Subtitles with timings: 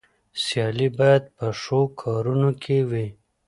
[0.43, 3.07] سيالي بايد په ښو کارونو کې وي.